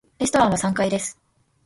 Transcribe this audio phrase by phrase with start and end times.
[0.17, 1.19] レストランは三階です。